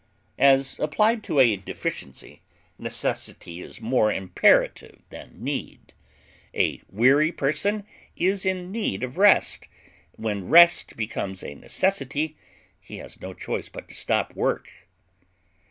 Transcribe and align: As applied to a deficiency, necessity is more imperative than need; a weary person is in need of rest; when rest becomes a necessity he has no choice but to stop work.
As 0.39 0.79
applied 0.79 1.23
to 1.25 1.37
a 1.37 1.55
deficiency, 1.55 2.41
necessity 2.79 3.61
is 3.61 3.81
more 3.81 4.11
imperative 4.11 4.99
than 5.11 5.35
need; 5.43 5.93
a 6.55 6.81
weary 6.89 7.31
person 7.31 7.85
is 8.15 8.43
in 8.43 8.71
need 8.71 9.03
of 9.03 9.19
rest; 9.19 9.67
when 10.13 10.49
rest 10.49 10.97
becomes 10.97 11.43
a 11.43 11.53
necessity 11.53 12.35
he 12.79 12.97
has 12.97 13.21
no 13.21 13.35
choice 13.35 13.69
but 13.69 13.87
to 13.89 13.93
stop 13.93 14.35
work. 14.35 14.67